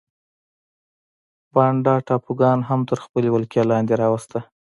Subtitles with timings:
[1.53, 4.39] بانډا ټاپوګان هم تر خپلې ولکې لاندې راوسته.